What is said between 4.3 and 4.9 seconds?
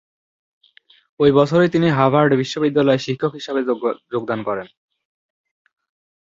করেন।